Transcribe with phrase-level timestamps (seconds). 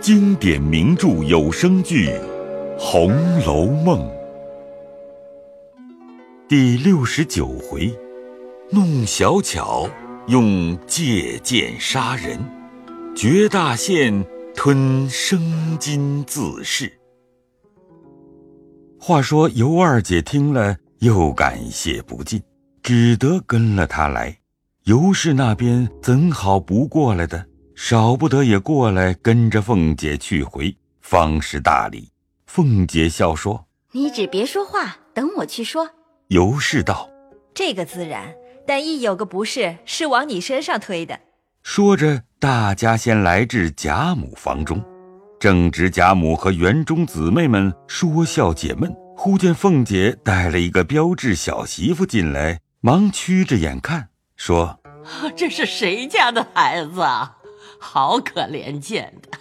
[0.00, 2.08] 经典名著有声剧
[2.78, 3.12] 《红
[3.44, 4.00] 楼梦》
[6.48, 7.94] 第六十九回：
[8.70, 9.86] 弄小巧
[10.28, 12.38] 用借剑杀人，
[13.14, 14.24] 绝大限
[14.56, 16.90] 吞生金自噬。
[18.98, 22.42] 话说尤二姐听了，又感谢不尽，
[22.82, 24.38] 只得跟了他来。
[24.84, 27.49] 尤氏那边怎好不过来的？
[27.82, 32.10] 少不得也过来跟着凤姐去回，方是大礼。
[32.46, 35.88] 凤姐笑说：“你只别说话，等我去说。”
[36.28, 37.08] 尤氏道
[37.54, 38.34] ：“这个自然，
[38.66, 41.18] 但一有个不是，是往你身上推的。”
[41.64, 44.84] 说着，大家先来至贾母房中，
[45.40, 54.78] 正值贾母和园中姊妹们说笑解闷，忽见凤姐带了一个标致小媳妇进来，忙屈着眼看，说
[55.34, 57.38] ：“这是谁家的孩子啊？”
[57.80, 59.38] 好可怜见的，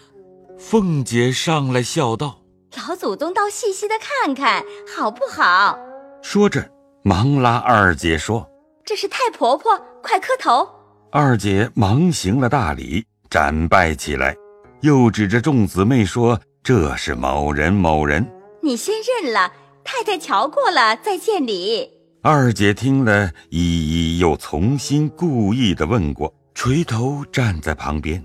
[0.57, 2.41] 凤姐上来笑道
[2.87, 4.63] ：“老祖宗倒细细的看看，
[4.95, 5.77] 好不好？”
[6.23, 6.67] 说着，
[7.03, 8.49] 忙拉二姐说
[8.85, 10.67] ：“这是太婆婆，快磕头。”
[11.11, 14.35] 二姐忙行了大礼，展拜起来，
[14.81, 18.25] 又指着众姊妹说：“这是某人某人，
[18.61, 19.51] 你先认了，
[19.83, 21.89] 太太瞧过了再见礼。”
[22.21, 28.23] 二姐听了，一一又重新故意的问过，垂头站在旁边。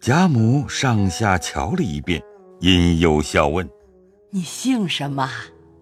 [0.00, 2.22] 贾母上下瞧了一遍，
[2.60, 3.68] 因又笑问
[4.32, 5.28] ：“你姓什么？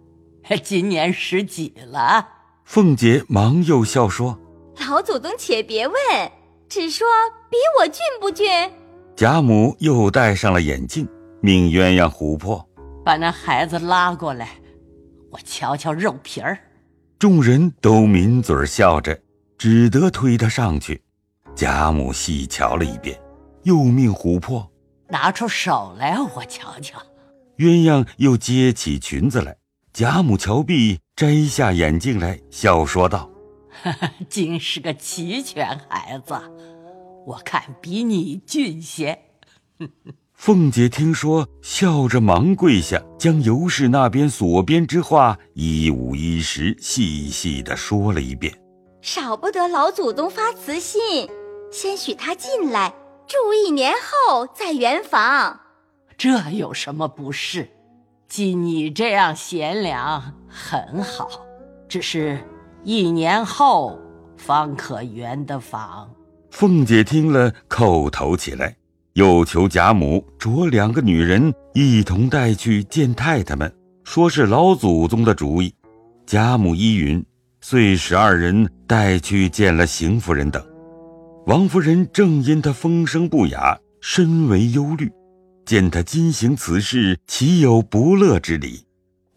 [0.65, 2.27] 今年十几了？”
[2.67, 4.37] 凤姐忙又笑说
[4.91, 5.97] ：“老祖宗且别问，
[6.69, 7.07] 只说
[7.49, 8.49] 比我俊不俊？”
[9.15, 11.09] 贾母又戴上了眼镜，
[11.41, 12.69] 命鸳鸯琥珀
[13.05, 14.49] 把那孩子拉过来，
[15.31, 16.59] 我瞧瞧肉皮儿。
[17.21, 19.17] 众人都抿嘴笑着，
[19.57, 21.01] 只得推他上去。
[21.55, 23.17] 贾母细瞧了一遍。
[23.69, 24.67] 又命琥珀
[25.11, 26.99] 拿出手来，我瞧瞧。
[27.59, 29.59] 鸳鸯又接起裙子来，
[29.93, 33.29] 贾母瞧毕，摘下眼镜来，笑说道
[34.31, 36.33] ：“竟是个齐全孩子，
[37.27, 39.19] 我看比你俊些。
[40.33, 48.59] ”凤姐听说，笑着忙跪下，将尤氏那边所编之话一五一十、细细的说了一遍。
[49.03, 51.29] 少不得老祖宗发慈心，
[51.71, 52.95] 先许他进来。
[53.29, 55.61] 住一年后再圆房，
[56.17, 57.69] 这有什么不是？
[58.27, 61.29] 既你这样贤良，很好。
[61.87, 62.39] 只是
[62.85, 63.99] 一年后
[64.39, 66.11] 方可圆的房。
[66.51, 68.75] 凤姐听了，叩头起来，
[69.13, 73.71] 又求贾母着两个女人一同带去见太太们，
[74.05, 75.75] 说是老祖宗的主意。
[76.25, 77.23] 贾母依允，
[77.61, 80.65] 遂使二人带去见了邢夫人等。
[81.49, 85.11] 王夫人正因他风声不雅，深为忧虑，
[85.65, 88.85] 见他今行此事，岂有不乐之理？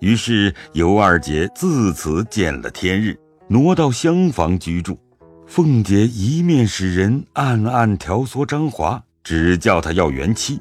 [0.02, 3.18] 于是尤二姐自此见了天日，
[3.48, 5.00] 挪到厢房居住。
[5.48, 10.60] 凤姐一面使人暗暗调唆张华，只叫他要原妻，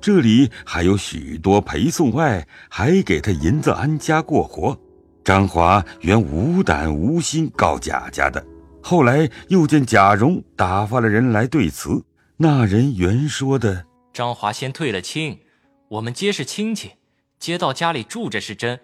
[0.00, 4.78] 这里还有许多陪送外，还给他银子安家过活。
[5.24, 8.46] 张华原无胆无心告贾家的。
[8.86, 12.04] 后来又见贾蓉打发了人来对词，
[12.36, 15.40] 那人原说的：“张华先退了亲，
[15.88, 16.92] 我们皆是亲戚，
[17.38, 18.78] 接到家里住着是真，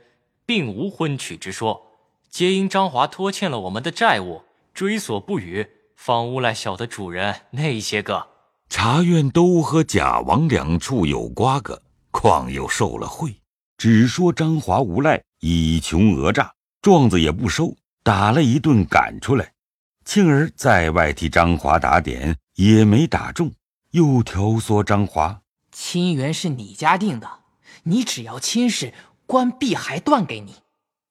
[0.46, 1.82] 并无婚娶之说。
[2.30, 4.40] 皆因张华拖欠了我们的债务，
[4.72, 8.26] 追索不语，方诬赖小的主人那些个。
[8.70, 11.78] 茶院都和贾王两处有瓜葛，
[12.10, 13.34] 况又受了贿，
[13.76, 16.50] 只说张华无赖，以穷讹诈，
[16.80, 19.52] 状子也不收，打了一顿赶出来。”
[20.12, 23.52] 庆儿在外替张华打点，也没打中，
[23.92, 27.30] 又挑唆张华：“亲缘是你家定的，
[27.84, 28.92] 你只要亲事，
[29.24, 30.56] 官必还断给你。”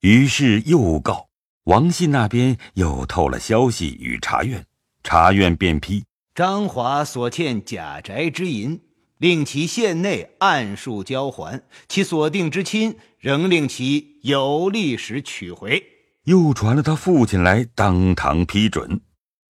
[0.04, 1.30] 于是又告
[1.64, 4.66] 王信那边又透了消息与茶院，
[5.02, 6.04] 茶院便批
[6.36, 8.82] 张华所欠贾宅之银，
[9.18, 15.82] 令其县内按数交还；其所定之亲，仍令其有利时取回。
[16.30, 19.02] 又传了他父亲来当堂批准，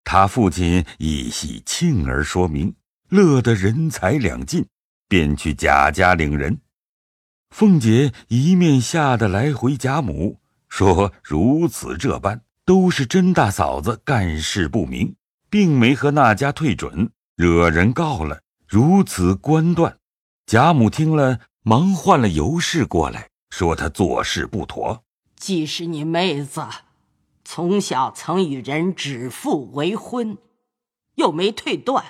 [0.05, 2.73] 他父亲一喜庆儿说明，
[3.09, 4.65] 乐得人财两尽，
[5.09, 6.57] 便去贾家领人。
[7.49, 10.39] 凤姐一面吓得来回贾母
[10.69, 15.13] 说：“如此这般，都是甄大嫂子干事不明，
[15.49, 19.97] 并没和那家退准，惹人告了，如此官断。”
[20.47, 25.03] 贾母听了，忙唤了尤氏过来，说他做事不妥。
[25.39, 26.67] 既是你妹子，
[27.45, 30.37] 从小曾与人指腹为婚，
[31.15, 32.03] 又没退断，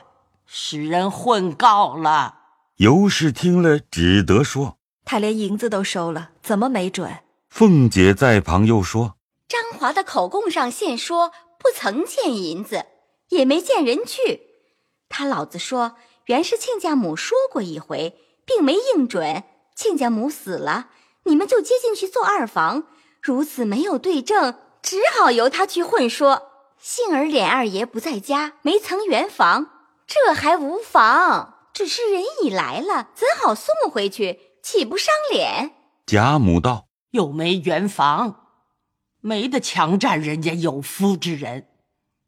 [0.48, 2.40] 使人混告了。
[2.78, 9.16] 尤氏听了，只得说：“他连银子都收了，怎么没准？”凤姐在旁又说
[9.48, 12.88] ：“张华的口供上现说不曾见银子，
[13.30, 14.42] 也没见人去。
[15.08, 15.96] 他老子说，
[16.26, 19.44] 原是亲家母说过一回，并没应准。
[19.76, 20.90] 亲家母死了，
[21.26, 22.88] 你们就接进去做二房。
[23.30, 26.48] 如此没有对证，只好由他去混说。
[26.80, 29.70] 幸而琏二爷不在家，没曾圆房，
[30.08, 34.40] 这还无妨。”只是人已来了，怎好送回去？
[34.64, 35.76] 岂不伤脸？
[36.08, 38.48] 贾母道：“又没圆房，
[39.22, 41.68] 没得强占人家有夫之人，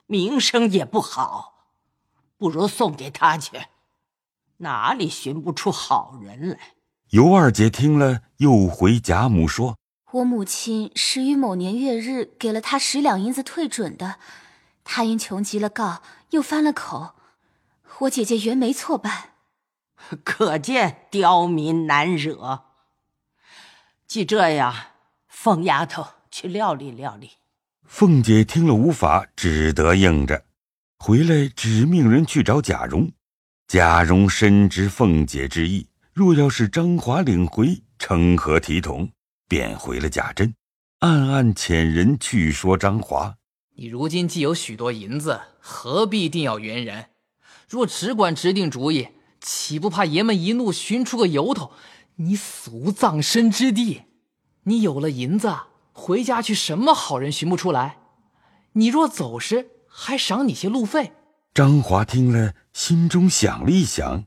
[0.06, 1.74] 名声也不好。
[2.38, 3.60] 不如送给他去，
[4.58, 6.60] 哪里寻不出好人来？”
[7.10, 9.76] 尤二姐听了，又回贾母说
[10.12, 14.18] ：“我母亲是于某年月日给了他十两银子退准的，
[14.84, 17.16] 他因穷急了告，又翻了口，
[18.00, 19.30] 我姐姐原没错办。
[20.26, 22.64] ”可见刁民难惹。
[24.06, 24.76] 既这样，
[25.30, 27.32] 凤丫头去料理料理。
[27.86, 30.44] 凤姐听了无法，只得应着，
[30.98, 33.14] 回来只命人去找贾蓉。
[33.66, 39.14] 贾蓉深知凤姐之意，若要是张华领回，成何体统？
[39.52, 40.56] 便回了贾珍，
[41.00, 43.36] 暗暗遣人去说张华
[43.76, 47.08] ：“你如今既有许多银子，何必定要圆人？
[47.68, 49.10] 若只管直定主意。”
[49.42, 51.74] 岂不怕爷们一怒寻出个由头，
[52.18, 54.04] 你死无葬身之地？
[54.64, 55.54] 你有了银子，
[55.92, 57.98] 回家去什么好人寻不出来？
[58.74, 61.12] 你若走时，还赏你些路费。
[61.54, 64.24] 张华听了，心中想了一想，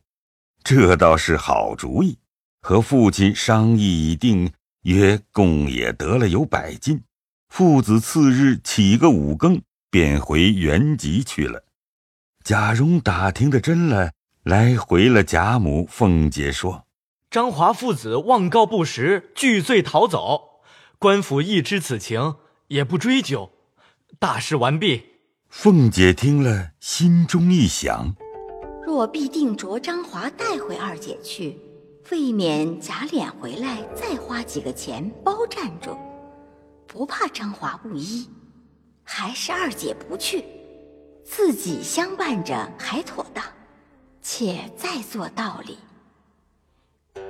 [0.62, 2.18] 这倒是好主意。
[2.60, 4.52] 和父亲商议已定，
[4.84, 7.02] 约共也得了有百金。
[7.50, 9.60] 父子次日起个五更，
[9.90, 11.64] 便回原籍去了。
[12.42, 14.12] 贾蓉打听的真了。
[14.44, 16.84] 来回了贾母、凤姐说
[17.31, 20.60] ：“张华父子妄告不实，拒罪逃走。
[20.98, 22.34] 官府亦知此情，
[22.69, 23.50] 也不追究。
[24.19, 25.02] 大事完毕。”
[25.48, 28.14] 凤姐听了，心中一想：
[28.84, 31.58] 若必定着张华带回二姐去，
[32.10, 35.96] 未免假脸回来再花几个钱包占住，
[36.86, 38.28] 不怕张华不依。
[39.02, 40.44] 还是二姐不去，
[41.24, 43.44] 自己相伴着还妥当。
[44.20, 45.78] 且再做道理。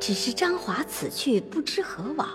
[0.00, 2.28] 只是张华此去不知何往，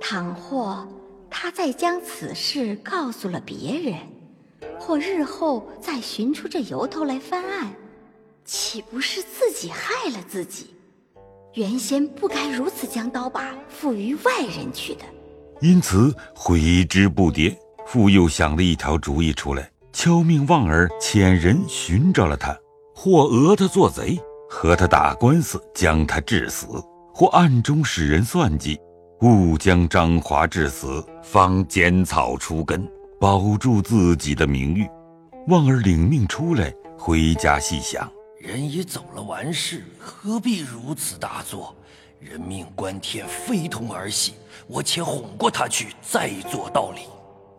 [0.00, 0.86] 倘或
[1.30, 3.98] 他再将此事告诉了别人，
[4.78, 7.72] 或日后再寻出这由头来翻案，
[8.44, 10.74] 岂不是自己害了自己？
[11.54, 15.04] 原先不该如此将刀把付于外人去的。
[15.60, 17.56] 因此悔之不迭。
[17.86, 22.56] 复又想了一条主意出来，敲命望儿遣人寻找了他。
[22.94, 24.18] 或讹他做贼，
[24.48, 26.66] 和他打官司，将他致死；
[27.12, 28.80] 或暗中使人算计，
[29.20, 32.88] 误将张华致死，方剪草除根，
[33.20, 34.88] 保住自己的名誉。
[35.48, 38.10] 望儿领命出来，回家细想：
[38.46, 41.74] 人已走了完事，何必如此大作？
[42.20, 44.34] 人命关天，非同儿戏。
[44.66, 47.00] 我且哄过他去，再做道理。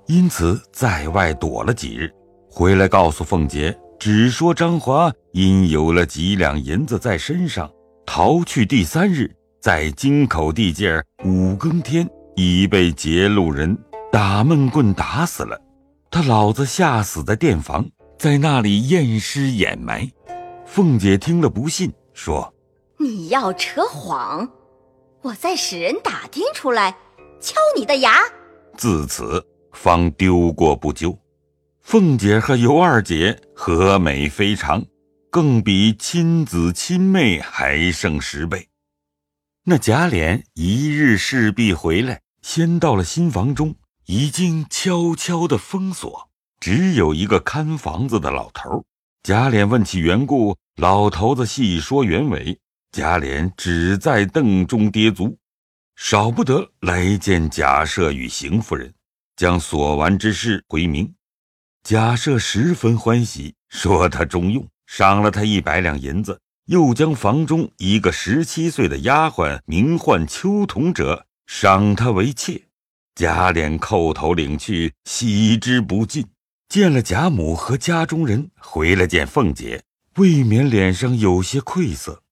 [0.06, 2.14] 因此在外躲了几日，
[2.52, 3.76] 回来告诉凤姐。
[3.98, 7.68] 只说张华因有了几两银子在身上，
[8.06, 13.76] 逃去第三日，在京口地界五更天已被劫路人
[14.12, 15.60] 打闷棍打死了。
[16.12, 17.90] 他老子吓死在店房，
[18.20, 20.08] 在那里验尸掩埋。
[20.76, 22.54] 凤姐听了不信，说
[23.00, 24.46] ：“你要扯谎，
[25.22, 26.92] 我再使人打听出来，
[27.40, 28.20] 敲你的牙。”
[28.78, 29.42] 自此
[29.72, 31.18] 方丢过不究。
[31.80, 34.86] 凤姐和尤二姐和美非常，
[35.32, 38.68] 更比亲子亲妹还胜十倍。
[39.64, 43.74] 那贾琏一日势必回来，先到了新房中，
[44.08, 46.30] 已经悄悄的封锁，
[46.60, 48.84] 只有一个看房子的老头。
[49.24, 52.60] 贾琏问起缘故，老头子细说原委。
[52.92, 55.38] 贾琏只在凳中跌足，
[55.98, 58.94] 少不得来见贾赦与邢夫人，
[59.36, 61.14] 将所完之事回明。
[61.84, 72.62] 贾赦十分欢喜，说他中用，赏了他一百两银子，又将房中一个十七岁的丫鬟，名唤秋桐者，赏他为妾。
[73.14, 76.26] 贾琏叩头领去，喜之不尽。
[76.70, 79.84] 见了贾母和家中人，回来见凤姐，
[80.18, 82.24] 未免脸上有些愧色。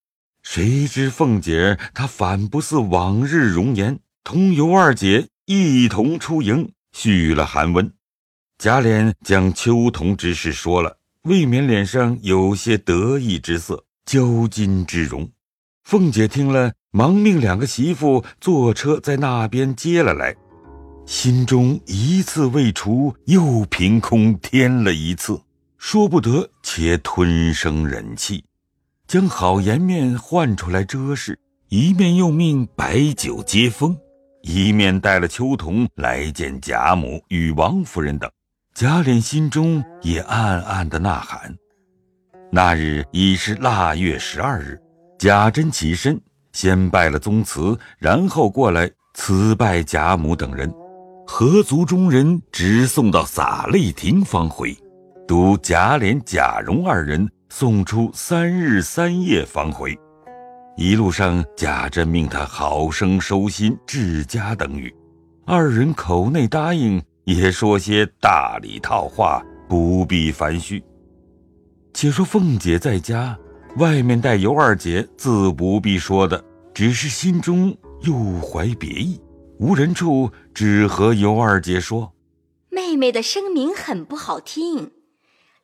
[0.42, 7.92] 谁知凤姐她反不似往日容颜，同尤二姐一同出营，续了寒温。
[8.56, 15.30] 贾琏将秋桐之事说了，未免脸上有些得意之色，骄矜之容。
[15.82, 20.34] 凤姐听了，忙命两个媳妇坐车在那边接了来，
[21.04, 25.42] 心中一次未除，又凭空添了一次，
[25.76, 28.44] 说不得，且吞声忍气，
[29.06, 31.38] 将好颜面换出来遮饰，
[31.68, 33.96] 一面又命摆酒接风，
[34.42, 38.28] 一面带了秋桐来见贾母与王夫人等。
[38.74, 41.56] 贾琏心中也暗暗的呐喊。
[42.50, 44.76] 那日已是腊月十二日。
[45.16, 50.74] 贾珍起身，先拜了宗祠，然后过来辞拜贾母等人，
[51.24, 54.76] 合族中人直送到洒泪亭方回，
[55.26, 59.98] 独贾琏、贾蓉二人送出三日三夜方回。
[60.76, 64.94] 一路上，贾珍命他好生收心治家等语，
[65.46, 70.84] 二人口内答应，也说些大礼套话，不必繁叙。
[71.94, 73.36] 且说凤姐在家。
[73.78, 79.20] 外面带尤二姐，自不必说的，只是心中又怀别意，
[79.58, 82.12] 无人处，只和尤二姐说
[82.70, 84.92] ：“妹妹的声名很不好听，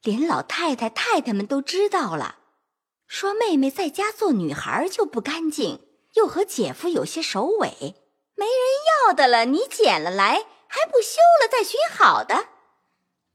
[0.02, 2.36] 连老太太、太太们都知道了，
[3.06, 7.94] 说妹妹在家做女孩就不干净，又和姐夫有些首尾，
[8.34, 8.54] 没人
[9.06, 12.48] 要的了，你捡了来，还不修了再寻好的。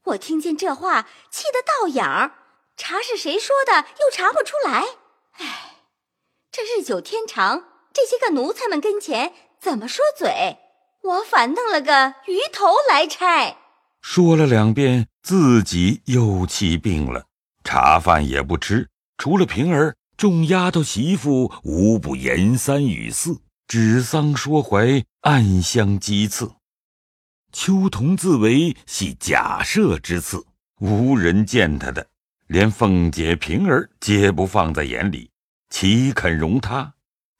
[0.04, 2.42] 我听见这话，气得倒痒儿。”
[2.78, 4.84] 查是谁说的，又查不出来。
[5.38, 5.76] 唉，
[6.52, 10.58] 这日久天长，这些个奴才们跟前怎么说嘴？
[11.02, 13.56] 我反弄了个鱼头来拆。
[14.02, 17.26] 说了两遍，自己又气病了，
[17.64, 18.88] 茶饭也不吃。
[19.18, 26.52] 除了平儿，众丫头媳妇无不言三语四，指桑说槐，暗相讥刺。
[27.50, 30.46] 秋桐自为系假设之刺，
[30.78, 32.06] 无人见他的。
[32.46, 35.28] 连凤姐、平儿皆不放在眼里，
[35.70, 36.94] 岂肯容他？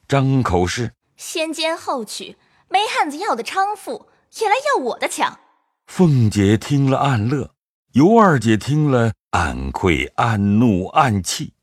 [0.08, 2.36] 张口是先奸后娶，
[2.68, 4.08] 没汉子要的娼妇，
[4.40, 5.38] 也来要我的强。
[5.86, 7.54] 凤姐听了暗乐，
[7.96, 11.54] 尤二姐听了暗愧、暗怒、暗气。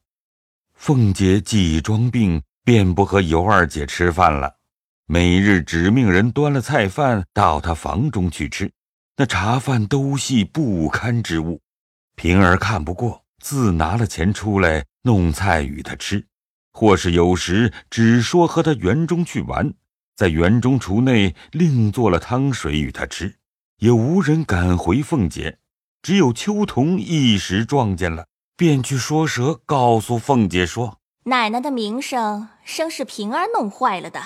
[0.73, 4.55] 凤姐既装病，便不和尤二姐吃饭了，
[5.05, 8.71] 每日只命人端了菜饭到她房中去吃，
[9.15, 11.61] 那茶饭都系不堪之物。
[12.15, 13.21] 平儿看不过。
[13.39, 16.25] 自拿了钱出来弄菜与她吃，
[16.71, 19.71] 或是有时只说和她园中去玩，
[20.15, 23.35] 在园中厨内另做了汤水与她吃，
[23.77, 25.59] 也无人敢回凤姐。
[26.03, 28.25] 只有秋桐一时撞见了，
[28.57, 34.21] 便去说蛇告诉凤姐说：“奶奶的名声生是平儿弄坏了的，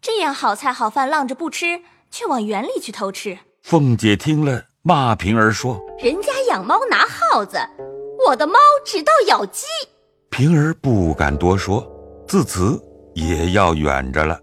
[0.00, 7.58] 这样好菜好饭浪着不吃，却往园里去偷吃。”凤姐听了，骂平儿说：“人家养猫拿耗子。”
[8.26, 8.54] 我的猫
[8.86, 9.66] 只道咬鸡，
[10.30, 11.86] 平儿不敢多说，
[12.26, 12.82] 自此
[13.12, 14.40] 也要远着了，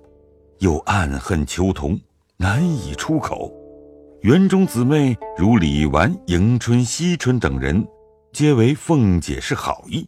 [0.60, 2.00] 又暗恨秋桐，
[2.38, 3.51] 难以出口。
[4.22, 7.84] 园中姊妹如李纨、迎春、惜春等人，
[8.32, 10.08] 皆为凤姐是好意，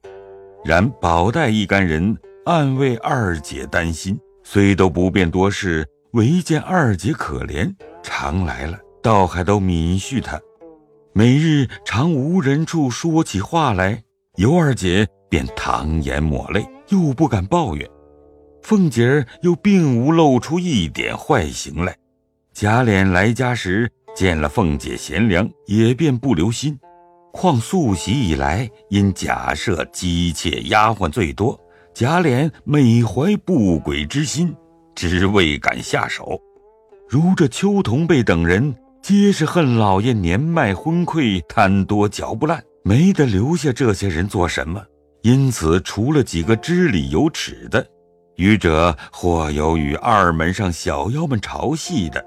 [0.63, 2.15] 然宝黛一干人
[2.45, 10.39] 暗为二姐担心，虽都不便多事，唯见二姐可怜，常来了，倒还都敏恤她。
[11.13, 14.03] 每日常无人处说起话来，
[14.35, 17.89] 尤二姐便淌眼抹泪，又不敢抱怨。
[18.61, 21.95] 凤姐儿又并无露出一点坏行来。
[22.53, 26.77] 贾琏来家时见了凤姐贤良，也便不留心。
[27.31, 31.59] 况素习以来，因贾设姬妾丫鬟最多，
[31.93, 34.55] 贾琏每怀不轨之心，
[34.95, 36.39] 只未敢下手。
[37.09, 38.75] 如这秋桐辈等人。
[39.03, 44.81] 皆是恨老爷年迈昏聩，贪多嚼不烂，没得留下这些人做什么。
[45.23, 47.85] 因此，除了几个知礼有耻的，
[48.37, 52.25] 余者或有与二门上小妖们朝戏的，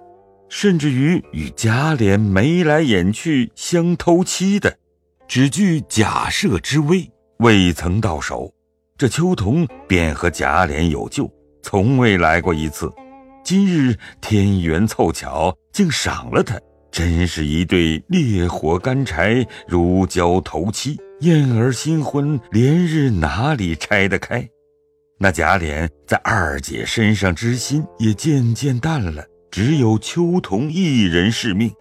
[0.48, 4.78] 甚至于与贾琏眉来眼去相偷妻的，
[5.26, 8.52] 只惧假设之威，未曾到手。
[8.98, 11.30] 这秋桐便和贾琏有旧，
[11.62, 12.90] 从未来过一次。
[13.44, 16.58] 今日天缘凑巧，竟赏了他，
[16.90, 24.48] 真是一对烈火干柴，如胶头漆，燕儿新婚，连日哪里拆得开？
[25.18, 31.72] 那贾琏在二姐身上之心也渐渐淡了，只有秋桐一人是命。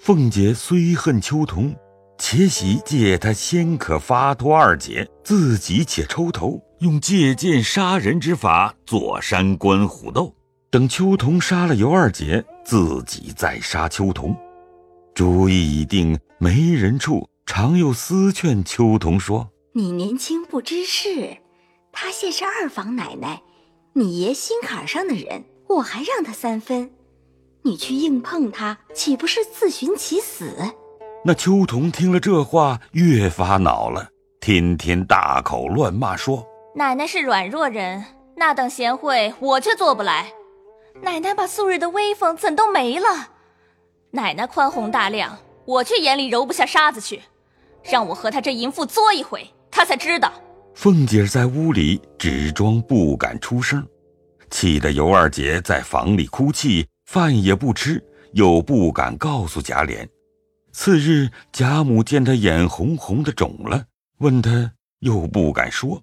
[0.00, 1.74] 凤姐虽恨秋桐，
[2.18, 10.32] 且喜借他先可发脱二姐，自己且抽头，用借剑杀人之法，坐山观虎斗。
[10.70, 14.36] 等秋桐杀了尤二姐，自己再杀秋桐。
[15.14, 21.38] 主意已定，没人处，常又私劝秋桐说：“你年轻不知事，
[21.90, 23.42] 她现是二房奶奶，
[23.94, 26.90] 你爷心坎上的人，我还让他三分，
[27.66, 30.54] 你去硬碰他，岂不是自寻其死？
[31.24, 34.08] 那秋桐听了这话，越发恼了，
[34.40, 36.46] 天天大口乱骂，说
[36.76, 38.04] ：“奶奶是软弱人，
[38.36, 40.30] 那等贤惠我却做不来。
[41.02, 43.30] 奶奶把素日的威风怎都没了？
[44.12, 47.20] 奶奶宽宏大量，我却眼里揉不下沙子去。
[47.82, 50.32] 让我和他这淫妇作一回，他才知道。”
[50.72, 53.84] 凤姐在屋里只装不敢出声，
[54.50, 60.06] 气得尤二姐在房里哭泣，饭也不吃，又不敢告诉贾琏。
[60.72, 63.84] 次日，贾母见他眼红红的肿了，
[64.18, 66.02] 问他又不敢说。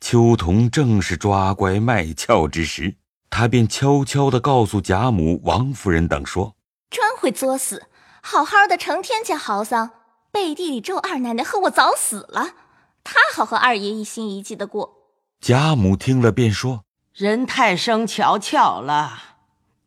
[0.00, 2.94] 秋桐正是抓乖卖俏之时，
[3.28, 6.54] 他便悄悄地告诉贾母、王夫人等说
[6.88, 7.88] ：“专会作死，
[8.22, 9.90] 好好的成天家嚎丧，
[10.30, 12.54] 背地里咒二奶奶和我早死了。”
[13.02, 15.10] 他好和二爷一心一计的过。
[15.40, 19.27] 贾母听了，便说：“人太生巧巧了，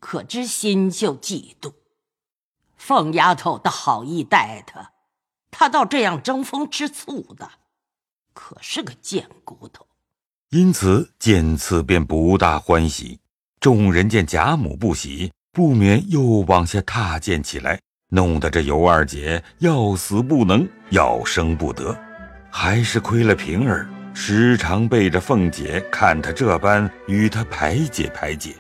[0.02, 1.72] 可知心就嫉妒。
[2.76, 4.92] 凤丫头的好意待他，
[5.52, 7.50] 他倒这样争风吃醋的，
[8.34, 9.88] 可是个贱骨头。
[10.50, 13.20] 因此见此便不大欢喜。
[13.60, 17.80] 众人见贾母不喜，不免又往下踏践起来，
[18.10, 21.96] 弄得这尤二姐要死不能，要生不得。”
[22.54, 28.56] 还是亏了平儿，时常背着凤姐看她这般与她排解排解。